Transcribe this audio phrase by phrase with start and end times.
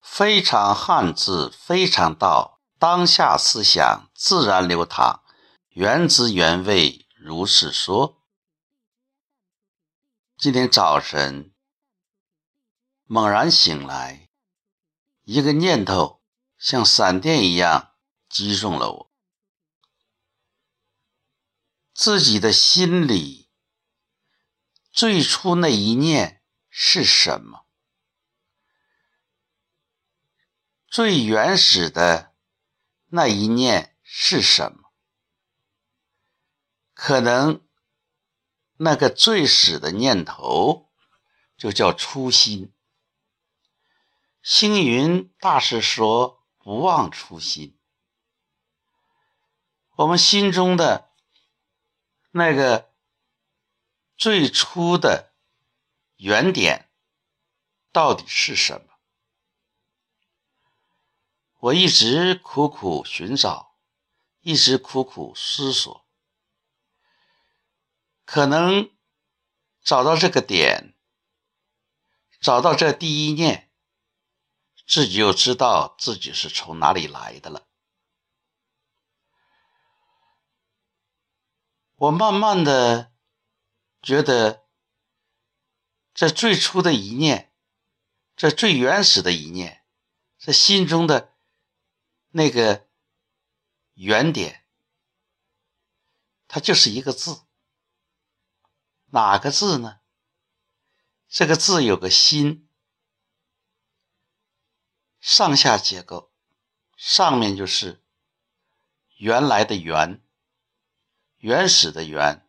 [0.00, 5.22] 非常汉字，非常道，当下思想自然流淌，
[5.68, 8.22] 原汁原味如是说。
[10.36, 11.52] 今天早晨
[13.04, 14.30] 猛然醒来，
[15.24, 16.22] 一个念头
[16.58, 17.92] 像闪电一样
[18.28, 19.10] 击中了我，
[21.92, 23.48] 自己的心里。
[24.90, 27.66] 最初那一念是什么？
[30.90, 32.34] 最原始的
[33.06, 34.90] 那一念是什么？
[36.92, 37.64] 可能
[38.78, 40.90] 那个最始的念头
[41.56, 42.74] 就叫初心。
[44.42, 47.78] 星云大师说：“不忘初心。”
[49.94, 51.12] 我们心中的
[52.32, 52.90] 那个。
[54.16, 55.32] 最初的
[56.16, 56.90] 原点
[57.90, 58.89] 到底是什么？
[61.60, 63.76] 我一直苦苦寻找，
[64.40, 66.06] 一直苦苦思索，
[68.24, 68.90] 可能
[69.82, 70.94] 找到这个点，
[72.40, 73.70] 找到这第一念，
[74.86, 77.68] 自己就知道自己是从哪里来的了。
[81.96, 83.08] 我慢慢的。
[84.02, 84.64] 觉得
[86.14, 87.52] 这最初的一念，
[88.34, 89.84] 这最原始的一念，
[90.38, 91.29] 这心中的
[92.30, 92.86] 那个
[93.94, 94.64] 原点，
[96.48, 97.42] 它就是一个字，
[99.06, 100.00] 哪个字呢？
[101.28, 102.68] 这个字有个心，
[105.20, 106.32] 上下结构，
[106.96, 108.02] 上面就是
[109.16, 110.20] 原来的原，
[111.38, 112.46] 原始的原。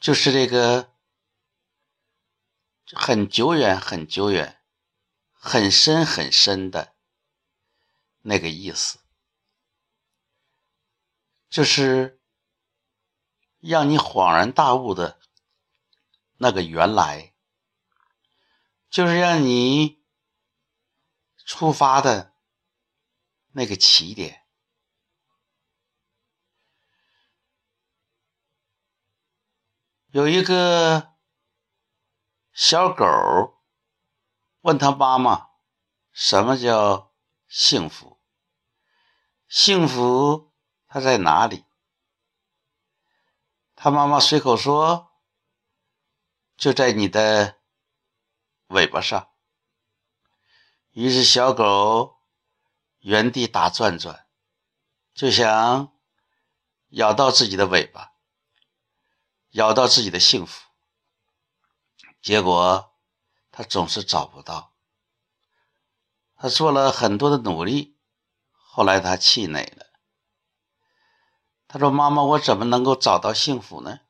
[0.00, 0.92] 就是这个
[2.92, 4.61] 很久远、很久远、
[5.44, 6.94] 很深、很深的
[8.20, 9.00] 那个意思，
[11.50, 12.22] 就是
[13.58, 15.18] 让你恍然大悟的
[16.36, 17.34] 那个原来，
[18.88, 20.00] 就是让你
[21.44, 22.36] 出发的
[23.50, 24.46] 那个起点。
[30.06, 31.16] 有一个
[32.52, 33.54] 小狗儿
[34.62, 35.50] 问他妈妈
[36.10, 37.12] ：“什么叫
[37.46, 38.18] 幸福？
[39.46, 40.52] 幸福
[40.88, 41.64] 它在哪里？”
[43.76, 45.12] 他妈妈随口说
[46.56, 47.60] ：“就在你的
[48.68, 49.30] 尾巴上。”
[50.92, 52.18] 于是小狗
[52.98, 54.26] 原地打转转，
[55.14, 55.92] 就想
[56.90, 58.12] 咬到自己的尾巴。
[59.50, 60.66] 咬到自己的幸福，
[62.22, 62.91] 结果
[63.52, 64.74] 他总是找不到。
[66.34, 67.96] 他做了很多的努力，
[68.50, 69.86] 后来他气馁了。
[71.68, 74.00] 他说：“妈妈，我怎么能够找到幸福呢？”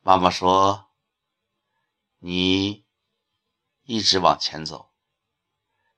[0.00, 0.90] 妈妈说
[2.18, 2.84] ：“你
[3.82, 4.92] 一直往前走，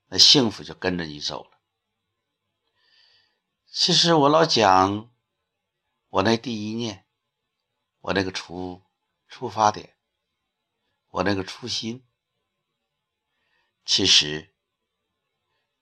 [0.07, 1.59] 那幸福就跟着你走了。”
[3.71, 5.09] 其实我老讲，
[6.09, 7.07] 我那第一念。
[8.01, 8.81] 我那个出
[9.27, 9.98] 出发点，
[11.09, 12.07] 我那个初心，
[13.83, 14.55] 其实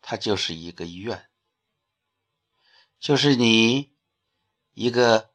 [0.02, 1.30] 它就是一个愿，
[2.98, 3.98] 就是你
[4.72, 5.34] 一个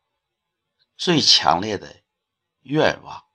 [0.97, 2.03] 最强烈的
[2.61, 3.27] 愿望，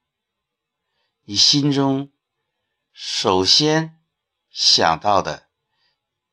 [1.21, 2.11] 你心中
[2.91, 4.03] 首先
[4.49, 5.51] 想到的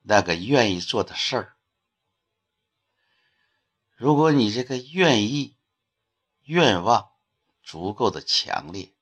[0.01, 1.59] 那个愿意做的事儿。
[3.97, 5.59] 如果你这个愿意，
[6.45, 7.13] 愿望
[7.63, 8.94] 足够的强烈，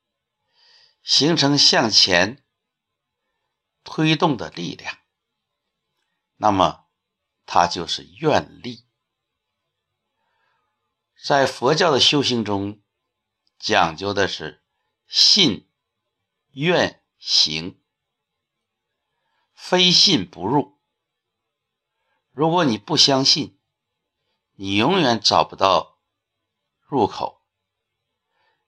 [1.03, 2.45] 形成向前
[3.83, 4.97] 推动的力量，
[6.37, 6.87] 那么
[7.45, 8.87] 它就是愿力。
[11.21, 12.81] 在佛教的修行中，
[13.59, 14.63] 讲究的是
[15.05, 15.69] 信
[16.51, 17.81] 愿行，
[19.53, 20.81] 非信不入。
[22.31, 23.59] 如果你不相信，
[24.53, 25.99] 你永远找不到。
[26.85, 27.43] 入口，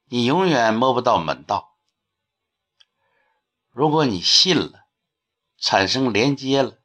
[0.06, 1.75] 你永远摸不到门道。
[3.76, 4.88] 如果你信了，
[5.58, 6.82] 产生连接了，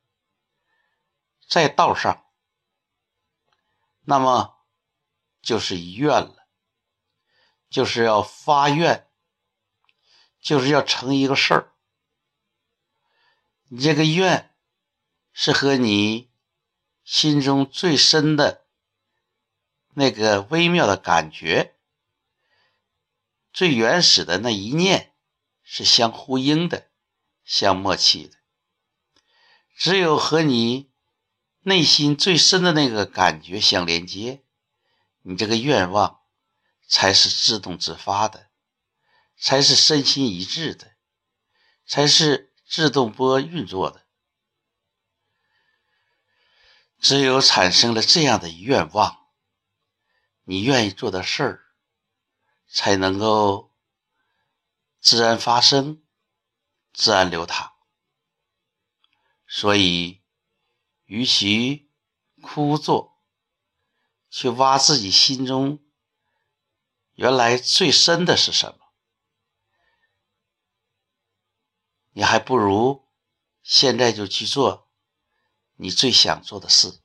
[1.49, 2.27] 在道上，
[4.01, 4.65] 那么
[5.41, 6.49] 就是愿了，
[7.69, 9.09] 就是要发愿，
[10.41, 11.73] 就是要成一个事儿。
[13.69, 14.53] 你这个愿
[15.33, 16.33] 是和你
[17.05, 18.67] 心中最深的。
[19.95, 21.77] 那个微妙的感觉，
[23.53, 25.10] 最原始的那一念
[25.73, 26.91] 是相呼应的，
[27.45, 28.37] 相默契的。
[29.77, 30.91] 只有和你
[31.61, 34.43] 内心最深的那个感觉相连接，
[35.23, 36.23] 你这个愿望
[36.89, 38.51] 才是自动自发的，
[39.39, 40.97] 才是身心一致的，
[41.87, 44.05] 才是自动波运作的。
[46.99, 49.29] 只有产生了这样的愿望，
[50.43, 51.65] 你愿意做的事儿
[52.69, 53.70] 才能够
[55.01, 56.03] 自然发生、
[56.93, 57.75] 自然流淌。
[59.47, 60.23] 所以，
[61.07, 61.91] 与其
[62.41, 63.21] 枯坐，
[64.29, 65.85] 去挖自己心中
[67.15, 68.95] 原来最深的是什么，
[72.11, 73.09] 你还不如
[73.63, 74.89] 现在就去做
[75.75, 77.03] 你最想做的事，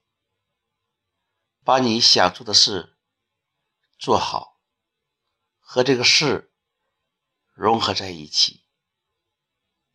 [1.63, 2.97] 把你想做的事
[3.97, 4.61] 做好，
[5.59, 6.53] 和这个事
[7.55, 8.65] 融合在一起，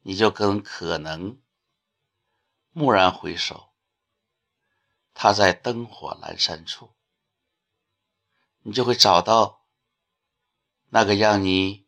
[0.00, 1.40] 你就更可能。
[2.72, 3.74] 蓦然回首，
[5.12, 6.96] 他在灯火阑珊处，
[8.60, 9.66] 你就会找到
[10.88, 11.86] 那个让你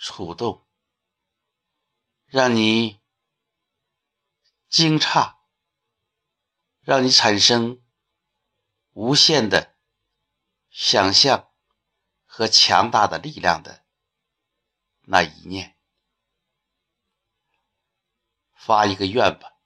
[0.00, 0.66] 触动、
[2.24, 3.00] 让你
[4.68, 5.36] 惊诧、
[6.80, 7.82] 让你产生
[8.92, 9.76] 无限的
[10.70, 11.52] 想象
[12.24, 13.81] 和强大的力量的
[15.04, 15.76] 那一念。
[18.54, 19.58] 发一个愿吧，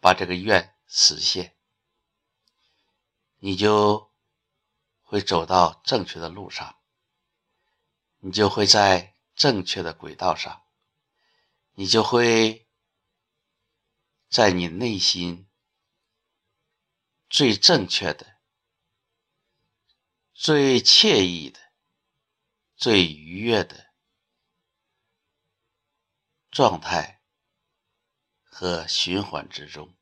[0.00, 1.56] 把这个愿实现，
[3.36, 4.12] 你就
[5.00, 6.76] 会走到正确的路上，
[8.18, 10.64] 你就会在正确的轨道上，
[11.74, 12.66] 你就会
[14.28, 15.48] 在你内心
[17.30, 18.40] 最正确的、
[20.34, 21.60] 最惬意的、
[22.76, 23.87] 最愉悦的
[26.58, 27.20] 状态。
[28.42, 29.94] 和循环之中，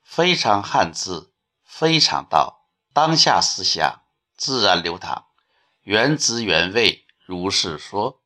[0.00, 1.34] 非常汉字，
[1.64, 4.04] 非常道，当下思想
[4.36, 5.26] 自然流淌，
[5.80, 8.23] 原汁原味，如是说。